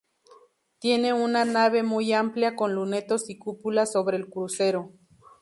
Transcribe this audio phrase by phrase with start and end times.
[0.79, 4.93] Tiene una nave muy amplia con lunetos y cúpula sobre el crucero.